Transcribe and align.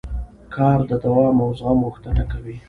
کار 0.55 0.79
د 0.89 0.91
دوام 1.03 1.35
او 1.45 1.49
زغم 1.59 1.79
غوښتنه 1.87 2.23
کوي 2.31 2.55